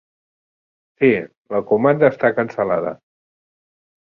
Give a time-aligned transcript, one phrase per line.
[1.03, 1.09] Sí,
[1.57, 2.95] la comanda està cancel·lada.